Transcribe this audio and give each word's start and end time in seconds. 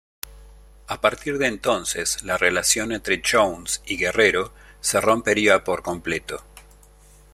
A 0.87 0.99
partir 0.99 1.37
de 1.37 1.45
entonces 1.45 2.23
la 2.23 2.35
relación 2.35 2.91
entre 2.91 3.21
Jones 3.23 3.83
y 3.85 3.97
Guerrero 3.99 4.51
se 4.79 4.99
rompería 4.99 5.63
por 5.63 5.83
completo. 5.83 6.43